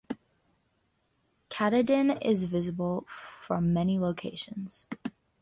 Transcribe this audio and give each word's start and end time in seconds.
Katahdin 1.51 2.19
is 2.23 2.45
visible 2.45 3.05
from 3.07 3.71
many 3.71 3.99
locations. 3.99 4.87